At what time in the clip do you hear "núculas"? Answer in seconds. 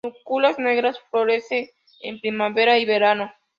0.03-0.57